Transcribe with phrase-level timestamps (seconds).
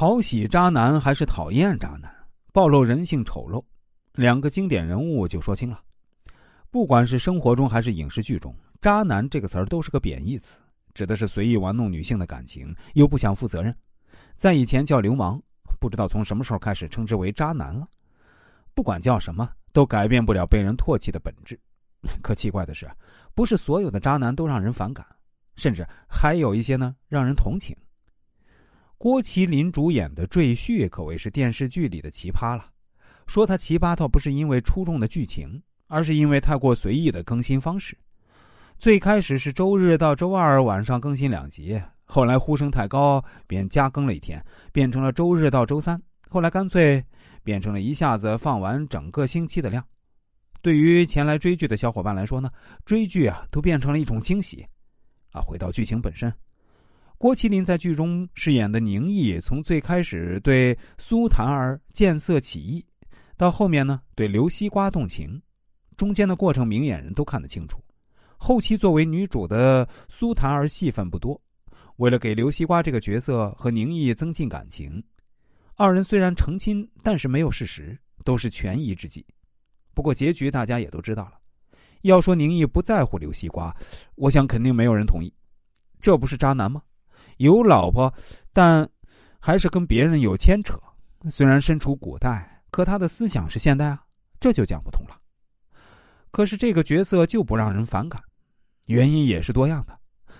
[0.00, 2.10] 讨喜渣男还是讨厌渣男？
[2.54, 3.62] 暴露人性丑陋，
[4.14, 5.78] 两个经典人物就说清了。
[6.70, 10.58] 不管是生活中还是影视剧中，“渣男”这个词儿都是个贬义词，
[10.94, 13.76] 指的是随意玩弄女性的感情又不想负责任。
[14.36, 15.38] 在以前叫流氓，
[15.78, 17.86] 不知道从什么时候开始称之为渣男了。
[18.72, 21.60] 不管叫什么，都改变不了被人唾弃的本质。
[22.22, 22.90] 可奇怪的是，
[23.34, 25.04] 不是所有的渣男都让人反感，
[25.56, 27.76] 甚至还有一些呢让人同情。
[29.02, 32.66] 郭麒麟主演的《赘婿》可谓是电视剧里的奇葩了。
[33.26, 37.96] 说他奇葩，倒不是因为出众的剧情，而是因为太过随意的更新方式。
[38.78, 45.98] 最开始是周日到周二晚上更新两集，后来呼声太高，便加更了一天，变成了周日到周三。
[46.28, 47.02] 后来干脆
[47.42, 49.82] 变成了一下子放完整个星期的量。
[50.60, 52.50] 对于前来追剧的小伙伴来说呢，
[52.84, 54.66] 追剧啊都变成了一种惊喜。
[55.32, 56.30] 啊，回到剧情本身，
[57.20, 62.82] 郭麒麟在剧中饰演的宁毅，从最开始对苏檀儿见色起意，
[63.36, 65.38] 到后面呢对刘西瓜动情，
[65.98, 67.78] 中间的过程明眼人都看得清楚。
[68.38, 71.38] 后期作为女主的苏檀儿戏份不多，
[71.96, 75.04] 为了给刘西瓜这个角色和宁毅增进感情，
[75.74, 77.94] 二人虽然成亲，但是没有事实，
[78.24, 79.22] 都是权宜之计。
[79.92, 81.32] 不过结局大家也都知道了。
[82.00, 83.76] 要说宁毅不在乎刘西瓜，
[84.14, 85.30] 我想肯定没有人同意。
[86.00, 86.80] 这不是渣男吗？
[87.40, 88.12] 有老婆，
[88.52, 88.86] 但
[89.38, 90.78] 还是跟别人有牵扯。
[91.30, 94.02] 虽然身处古代，可他的思想是现代啊，
[94.38, 95.18] 这就讲不通了。
[96.30, 98.22] 可是这个角色就不让人反感，
[98.88, 99.98] 原因也是多样的。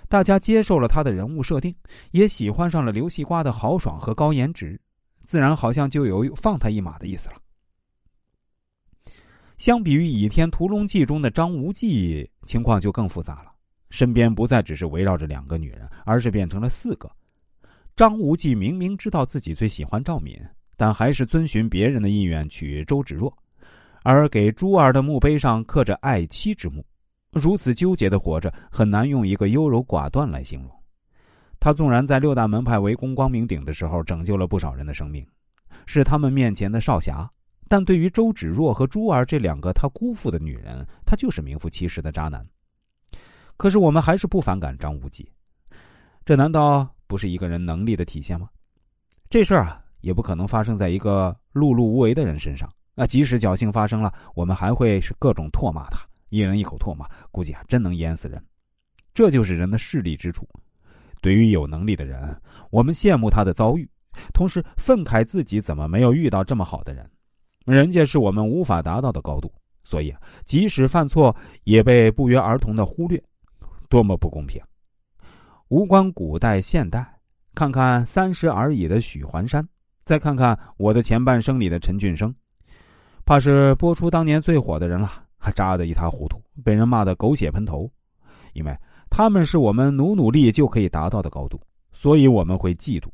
[0.09, 1.75] 大家接受了他的人物设定，
[2.11, 4.79] 也喜欢上了刘西瓜的豪爽和高颜值，
[5.25, 7.37] 自然好像就有放他一马的意思了。
[9.57, 13.50] 相比于《倚天屠龙记》中的张无忌，情况就更复杂了。
[13.91, 17.11] 身边不再只是围绕着两个女人，而是变成了四个。
[17.97, 20.41] 张无忌明明知道自己最喜欢赵敏，
[20.77, 23.37] 但还是遵循别人的意愿娶周芷若，
[24.03, 26.85] 而给珠儿的墓碑上刻着“爱妻之墓”。
[27.33, 30.71] 如此纠结的活着，很难用一个优柔寡断来形容。
[31.59, 35.27] 他纵然在六大门派围攻光明顶的时候拯救了不少人的生命，
[35.85, 37.31] 是他们面前的少侠。
[37.69, 42.45] 但对于周芷若和珠儿这两个他辜负的女人，他就是名副其实的渣男。
[43.61, 45.31] 可是我们还是不反感张无忌，
[46.25, 48.49] 这难道不是一个人能力的体现吗？
[49.29, 52.67] 这事儿啊，也不可能发生在一个碌碌无为的人身上。
[52.95, 56.01] 那即使侥幸发生了，我们还会是各种唾骂他，
[56.31, 58.43] 一人一口唾骂，估计啊，真能淹死人。
[59.13, 60.49] 这就是人的势利之处。
[61.21, 62.35] 对于有能力的人，
[62.71, 63.87] 我们羡慕他的遭遇，
[64.33, 67.07] 同时愤慨自己怎么没有遇到这么好的人。
[67.67, 69.53] 人家是我们无法达到的高度，
[69.85, 70.15] 所以
[70.47, 73.23] 即使犯错也被不约而同的忽略，
[73.91, 74.63] 多么不公平！
[75.69, 77.05] 无关古代现代，
[77.57, 79.69] 看看三十而已的许环山，
[80.05, 82.33] 再看看我的前半生里的陈俊生，
[83.27, 87.91] 怕是播出当年最火的人了，还渣得一塌糊涂，被人骂得狗血喷头。
[88.53, 88.75] 因为
[89.11, 91.61] 他们是我们努努力就可以达到的高度，
[91.93, 93.09] 所以我们会嫉妒。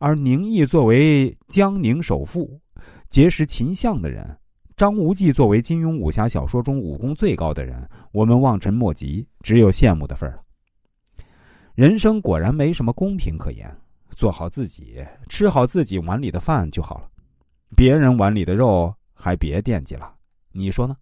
[0.00, 2.60] 而宁毅作为江宁首富。
[3.08, 4.38] 结识秦相的人，
[4.78, 10.42] 张无忌作为金庸武侠小说中武功最高的人，我们望尘莫及，只有羡慕的份儿了。
[11.74, 13.68] 人生果然没什么公平可言，
[14.10, 17.10] 做好自己，吃好自己碗里的饭就好了，
[17.74, 20.14] 别人碗里的肉还别惦记了，
[20.52, 20.94] 你说呢？